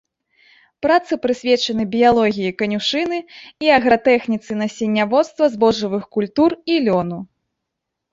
[0.83, 3.19] Працы прысвечаны біялогіі канюшыны
[3.65, 7.19] і агратэхніцы насенняводства збожжавых культур і лёну.